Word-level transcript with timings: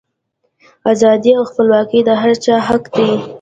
ازادي 0.91 1.31
او 1.37 1.43
خپلواکي 1.51 1.99
د 2.05 2.09
هر 2.21 2.33
چا 2.43 2.55
حق 2.67 2.83
دی. 2.95 3.09